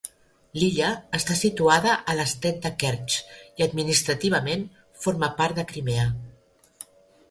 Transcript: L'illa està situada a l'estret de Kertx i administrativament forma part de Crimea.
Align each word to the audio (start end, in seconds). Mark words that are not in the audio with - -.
L'illa 0.61 0.87
està 1.17 1.37
situada 1.41 1.99
a 1.99 2.17
l'estret 2.21 2.59
de 2.65 2.73
Kertx 2.85 3.21
i 3.43 3.69
administrativament 3.69 4.69
forma 5.07 5.35
part 5.41 5.63
de 5.63 5.71
Crimea. 5.75 6.13